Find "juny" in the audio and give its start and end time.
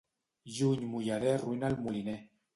0.55-0.87